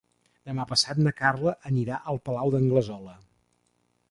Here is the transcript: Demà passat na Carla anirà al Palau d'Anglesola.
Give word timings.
Demà 0.51 0.63
passat 0.71 1.01
na 1.07 1.13
Carla 1.19 1.53
anirà 1.73 2.01
al 2.13 2.21
Palau 2.31 2.55
d'Anglesola. 2.57 3.19